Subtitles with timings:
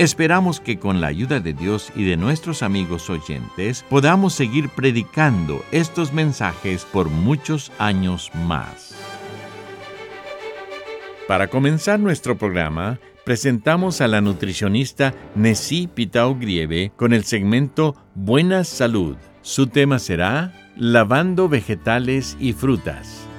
[0.00, 5.62] Esperamos que con la ayuda de Dios y de nuestros amigos oyentes podamos seguir predicando
[5.72, 8.94] estos mensajes por muchos años más.
[11.28, 18.64] Para comenzar nuestro programa, presentamos a la nutricionista Nessie Pitao Grieve con el segmento Buena
[18.64, 19.18] Salud.
[19.42, 23.29] Su tema será Lavando vegetales y frutas.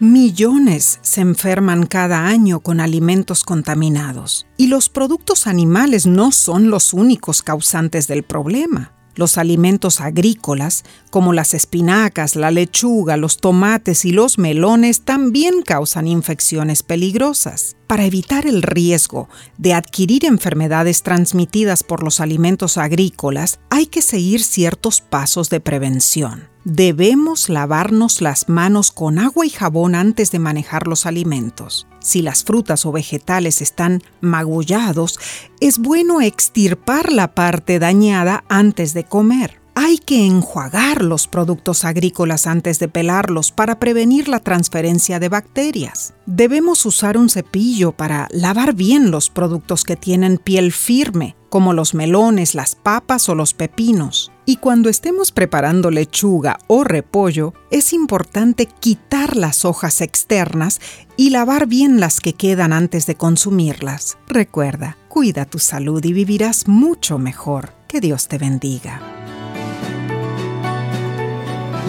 [0.00, 6.92] Millones se enferman cada año con alimentos contaminados y los productos animales no son los
[6.92, 8.92] únicos causantes del problema.
[9.18, 16.06] Los alimentos agrícolas, como las espinacas, la lechuga, los tomates y los melones, también causan
[16.06, 17.74] infecciones peligrosas.
[17.88, 24.40] Para evitar el riesgo de adquirir enfermedades transmitidas por los alimentos agrícolas, hay que seguir
[24.40, 26.48] ciertos pasos de prevención.
[26.62, 31.88] Debemos lavarnos las manos con agua y jabón antes de manejar los alimentos.
[32.08, 35.20] Si las frutas o vegetales están magullados,
[35.60, 39.60] es bueno extirpar la parte dañada antes de comer.
[39.74, 46.14] Hay que enjuagar los productos agrícolas antes de pelarlos para prevenir la transferencia de bacterias.
[46.24, 51.94] Debemos usar un cepillo para lavar bien los productos que tienen piel firme como los
[51.94, 54.32] melones, las papas o los pepinos.
[54.44, 60.80] Y cuando estemos preparando lechuga o repollo, es importante quitar las hojas externas
[61.16, 64.18] y lavar bien las que quedan antes de consumirlas.
[64.26, 67.74] Recuerda, cuida tu salud y vivirás mucho mejor.
[67.88, 69.00] Que Dios te bendiga.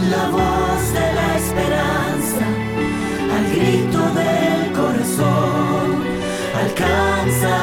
[0.09, 2.45] La voz de la esperanza,
[3.35, 6.03] al grito del corazón,
[6.55, 7.58] alcanza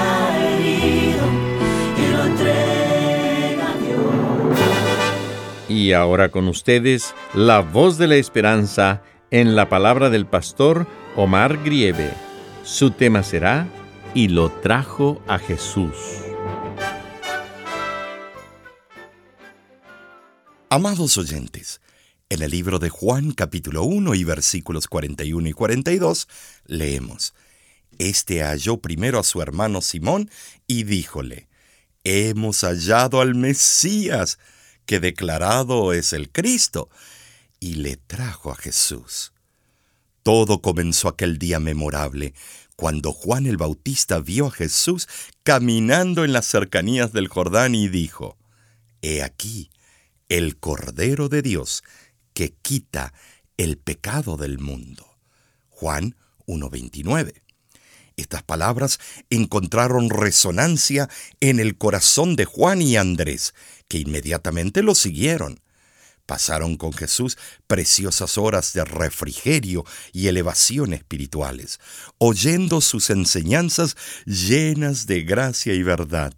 [5.76, 11.62] Y ahora con ustedes, la voz de la esperanza en la palabra del pastor Omar
[11.62, 12.14] Grieve.
[12.64, 13.69] Su tema será
[14.14, 15.92] Y lo trajo a Jesús.
[20.70, 21.82] Amados oyentes,
[22.31, 26.26] en el libro de Juan capítulo 1 y versículos 41 y 42
[26.64, 27.34] leemos,
[27.98, 30.31] Este halló primero a su hermano Simón
[30.66, 31.48] y díjole,
[32.03, 34.38] Hemos hallado al Mesías,
[34.87, 36.89] que declarado es el Cristo,
[37.61, 39.33] y le trajo a Jesús.
[40.23, 42.35] Todo comenzó aquel día memorable,
[42.77, 45.09] cuando Juan el Bautista vio a Jesús
[45.43, 48.37] caminando en las cercanías del Jordán y dijo,
[49.03, 49.71] He aquí
[50.29, 51.85] el Cordero de Dios
[52.35, 53.15] que quita
[53.57, 55.07] el pecado del mundo.
[55.71, 56.17] Juan
[56.47, 57.46] 1.29.
[58.16, 61.09] Estas palabras encontraron resonancia
[61.41, 63.54] en el corazón de Juan y Andrés,
[63.88, 65.60] que inmediatamente lo siguieron.
[66.25, 71.78] Pasaron con Jesús preciosas horas de refrigerio y elevación espirituales,
[72.19, 76.34] oyendo sus enseñanzas llenas de gracia y verdad.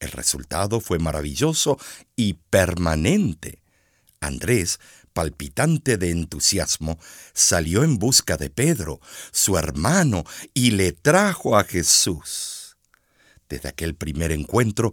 [0.00, 1.78] El resultado fue maravilloso
[2.16, 3.62] y permanente.
[4.20, 4.80] Andrés,
[5.14, 6.98] palpitante de entusiasmo,
[7.32, 9.00] salió en busca de Pedro,
[9.32, 12.76] su hermano, y le trajo a Jesús.
[13.48, 14.92] Desde aquel primer encuentro,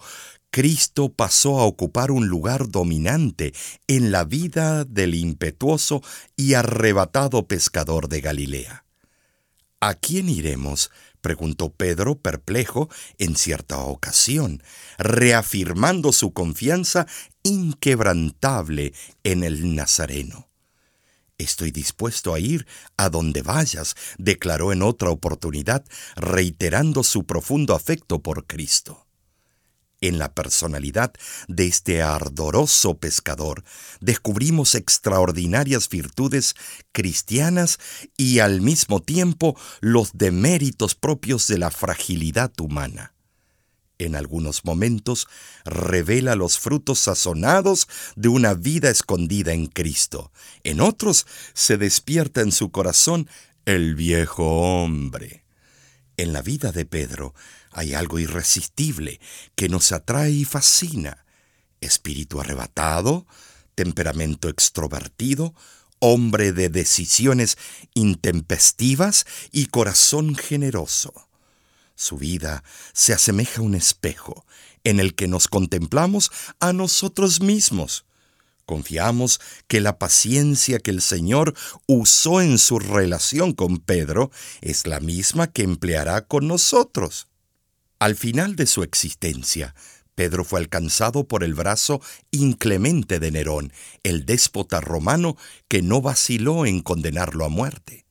[0.51, 3.53] Cristo pasó a ocupar un lugar dominante
[3.87, 6.01] en la vida del impetuoso
[6.35, 8.85] y arrebatado pescador de Galilea.
[9.79, 10.91] ¿A quién iremos?
[11.21, 14.61] Preguntó Pedro perplejo en cierta ocasión,
[14.97, 17.07] reafirmando su confianza
[17.43, 20.49] inquebrantable en el Nazareno.
[21.37, 25.83] Estoy dispuesto a ir a donde vayas, declaró en otra oportunidad,
[26.15, 29.07] reiterando su profundo afecto por Cristo
[30.01, 31.13] en la personalidad
[31.47, 33.63] de este ardoroso pescador,
[34.01, 36.55] descubrimos extraordinarias virtudes
[36.91, 37.79] cristianas
[38.17, 43.13] y al mismo tiempo los deméritos propios de la fragilidad humana.
[43.99, 45.27] En algunos momentos
[45.63, 50.31] revela los frutos sazonados de una vida escondida en Cristo.
[50.63, 53.29] En otros se despierta en su corazón
[53.65, 55.45] el viejo hombre.
[56.21, 57.33] En la vida de Pedro
[57.71, 59.19] hay algo irresistible
[59.55, 61.25] que nos atrae y fascina.
[61.79, 63.25] Espíritu arrebatado,
[63.73, 65.55] temperamento extrovertido,
[65.97, 67.57] hombre de decisiones
[67.95, 71.27] intempestivas y corazón generoso.
[71.95, 72.63] Su vida
[72.93, 74.45] se asemeja a un espejo
[74.83, 78.05] en el que nos contemplamos a nosotros mismos.
[78.71, 81.55] Confiamos que la paciencia que el Señor
[81.87, 84.31] usó en su relación con Pedro
[84.61, 87.27] es la misma que empleará con nosotros.
[87.99, 89.75] Al final de su existencia,
[90.15, 91.99] Pedro fue alcanzado por el brazo
[92.31, 93.73] inclemente de Nerón,
[94.03, 95.35] el déspota romano
[95.67, 98.05] que no vaciló en condenarlo a muerte.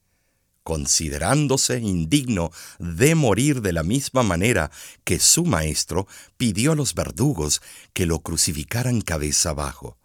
[0.62, 4.70] Considerándose indigno de morir de la misma manera
[5.04, 6.06] que su maestro,
[6.36, 7.62] pidió a los verdugos
[7.94, 9.96] que lo crucificaran cabeza abajo.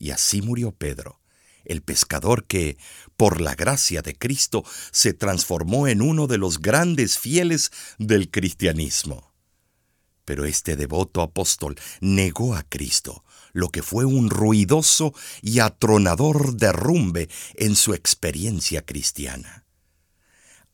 [0.00, 1.20] Y así murió Pedro,
[1.66, 2.78] el pescador que,
[3.18, 9.34] por la gracia de Cristo, se transformó en uno de los grandes fieles del cristianismo.
[10.24, 15.12] Pero este devoto apóstol negó a Cristo, lo que fue un ruidoso
[15.42, 19.66] y atronador derrumbe en su experiencia cristiana.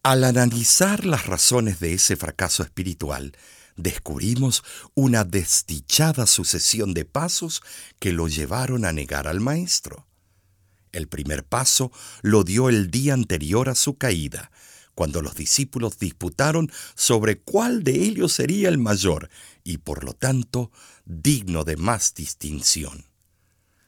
[0.05, 3.37] Al analizar las razones de ese fracaso espiritual,
[3.77, 4.65] descubrimos
[4.95, 7.63] una desdichada sucesión de pasos
[7.99, 10.07] que lo llevaron a negar al Maestro.
[10.93, 11.93] El primer paso
[12.23, 14.51] lo dio el día anterior a su caída,
[14.95, 19.29] cuando los discípulos disputaron sobre cuál de ellos sería el mayor
[19.63, 20.71] y por lo tanto
[21.05, 23.05] digno de más distinción.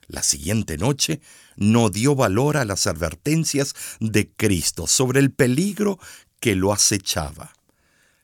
[0.06, 1.20] La siguiente noche
[1.56, 5.98] no dio valor a las advertencias de Cristo sobre el peligro
[6.40, 7.52] que lo acechaba.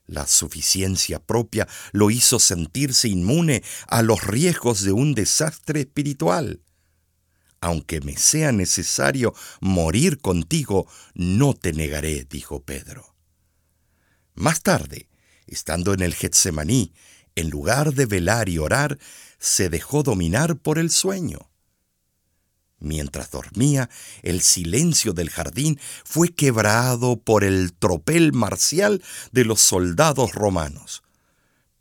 [0.06, 6.60] La suficiencia propia lo hizo sentirse inmune a los riesgos de un desastre espiritual
[7.64, 13.16] aunque me sea necesario morir contigo, no te negaré, dijo Pedro.
[14.34, 15.08] Más tarde,
[15.46, 16.92] estando en el Getsemaní,
[17.36, 18.98] en lugar de velar y orar,
[19.38, 21.50] se dejó dominar por el sueño.
[22.84, 23.88] Mientras dormía,
[24.22, 29.02] el silencio del jardín fue quebrado por el tropel marcial
[29.32, 31.02] de los soldados romanos.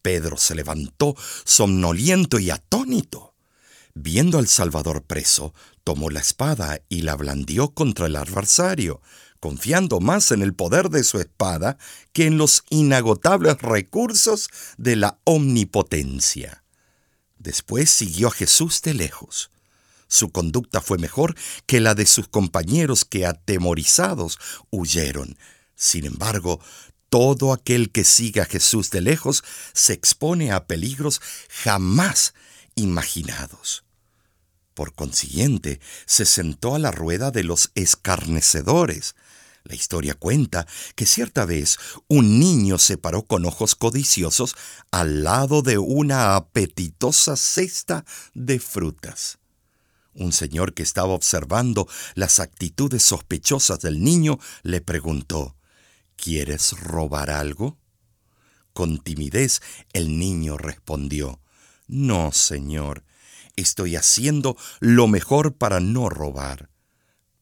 [0.01, 3.35] Pedro se levantó somnoliento y atónito.
[3.93, 5.53] Viendo al Salvador preso,
[5.83, 9.01] tomó la espada y la blandió contra el adversario,
[9.41, 11.77] confiando más en el poder de su espada
[12.13, 16.63] que en los inagotables recursos de la omnipotencia.
[17.39, 19.49] Después siguió a Jesús de lejos.
[20.13, 24.37] Su conducta fue mejor que la de sus compañeros que atemorizados
[24.69, 25.39] huyeron.
[25.75, 26.59] Sin embargo,
[27.09, 29.43] todo aquel que sigue a Jesús de lejos
[29.73, 31.19] se expone a peligros
[31.49, 32.35] jamás
[32.75, 33.85] imaginados.
[34.75, 39.15] Por consiguiente, se sentó a la rueda de los escarnecedores.
[39.63, 44.55] La historia cuenta que cierta vez un niño se paró con ojos codiciosos
[44.91, 48.05] al lado de una apetitosa cesta
[48.35, 49.39] de frutas.
[50.15, 55.55] Un señor que estaba observando las actitudes sospechosas del niño le preguntó,
[56.15, 57.77] ¿Quieres robar algo?
[58.73, 61.41] Con timidez el niño respondió,
[61.87, 63.03] No, señor,
[63.55, 66.69] estoy haciendo lo mejor para no robar.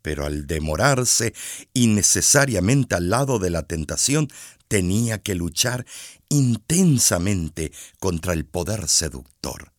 [0.01, 1.34] Pero al demorarse
[1.74, 4.30] innecesariamente al lado de la tentación,
[4.68, 5.86] tenía que luchar
[6.30, 9.74] intensamente contra el poder seductor.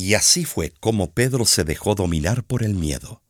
[0.00, 3.20] Y así fue como Pedro se dejó dominar por el miedo.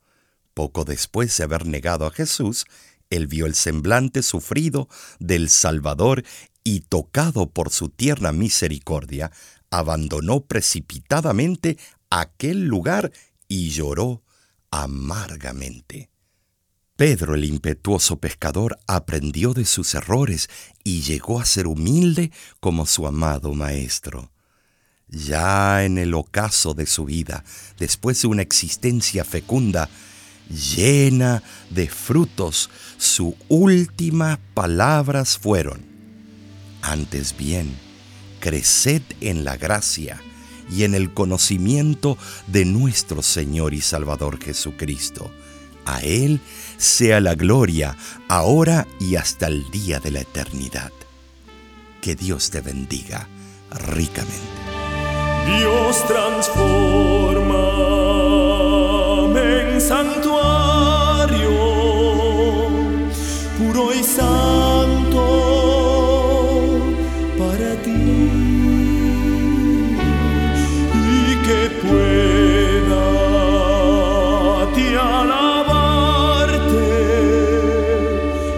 [0.54, 2.64] Poco después de haber negado a Jesús,
[3.10, 6.22] él vio el semblante sufrido del Salvador
[6.62, 9.32] y tocado por su tierna misericordia,
[9.68, 11.76] abandonó precipitadamente
[12.08, 13.10] aquel lugar
[13.48, 14.22] y lloró
[14.70, 16.08] amargamente.
[16.94, 20.48] Pedro el impetuoso pescador aprendió de sus errores
[20.84, 24.30] y llegó a ser humilde como su amado maestro.
[25.10, 27.44] Ya en el ocaso de su vida,
[27.78, 29.88] después de una existencia fecunda,
[30.48, 35.80] llena de frutos, sus últimas palabras fueron,
[36.82, 37.76] antes bien,
[38.40, 40.20] creced en la gracia
[40.70, 45.30] y en el conocimiento de nuestro Señor y Salvador Jesucristo.
[45.86, 46.40] A Él
[46.76, 47.96] sea la gloria,
[48.28, 50.92] ahora y hasta el día de la eternidad.
[52.00, 53.28] Que Dios te bendiga
[53.70, 54.59] ricamente.
[55.46, 57.66] Dios transforma
[59.36, 61.50] en santuario
[63.58, 65.22] puro y santo
[67.38, 67.90] para ti
[70.94, 73.06] y que pueda
[74.74, 76.20] te alabarte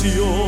[0.04, 0.43] Tentación,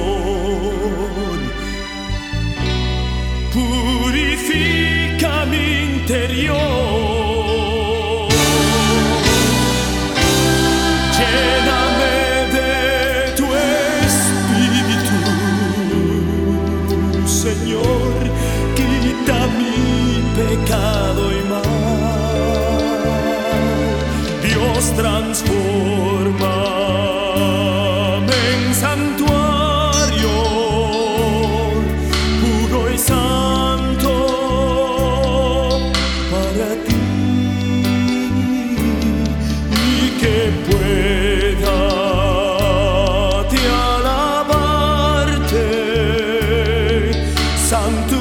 [47.67, 48.16] santuario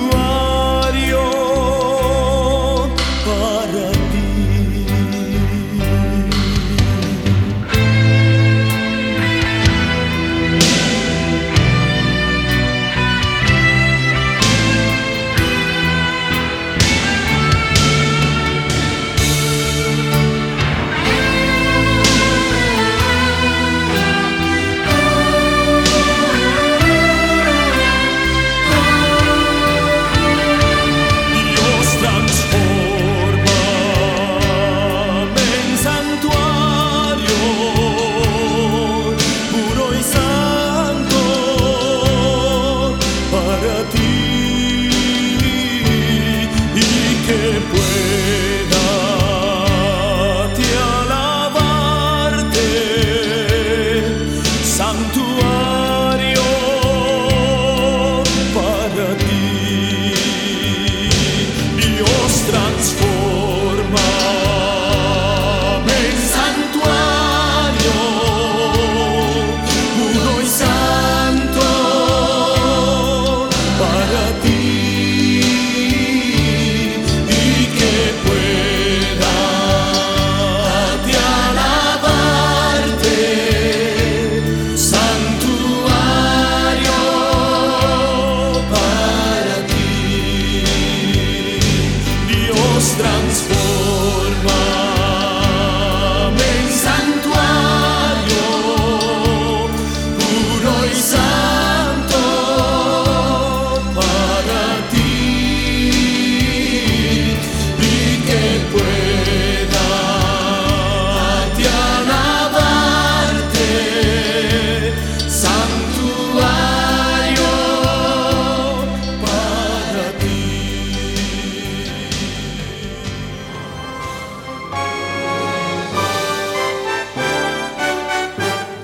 [54.77, 55.34] santuario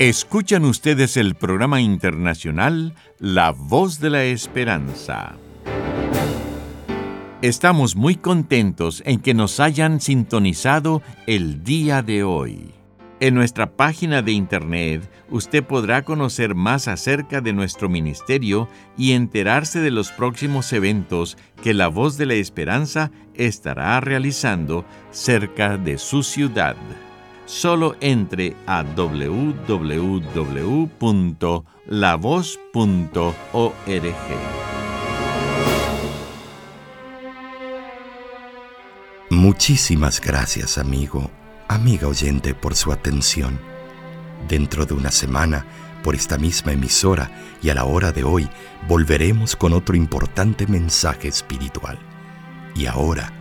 [0.02, 5.36] Escuchan ustedes el programa internacional La Voz de la Esperanza.
[7.44, 12.74] Estamos muy contentos en que nos hayan sintonizado el día de hoy.
[13.20, 18.68] En nuestra página de internet usted podrá conocer más acerca de nuestro ministerio
[18.98, 25.78] y enterarse de los próximos eventos que la Voz de la Esperanza estará realizando cerca
[25.78, 26.76] de su ciudad.
[27.52, 29.62] Solo entre a www.lavoz.org.
[39.30, 41.30] Muchísimas gracias, amigo,
[41.68, 43.60] amiga oyente, por su atención.
[44.48, 45.66] Dentro de una semana,
[46.06, 47.30] por esta misma emisora
[47.62, 48.48] y a la hora de hoy,
[48.88, 52.00] volveremos con otro importante mensaje espiritual.
[52.76, 53.41] Y ahora,